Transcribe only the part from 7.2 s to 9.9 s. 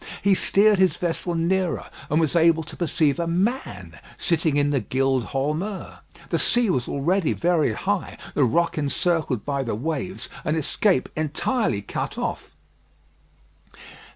very high, the rock encircled by the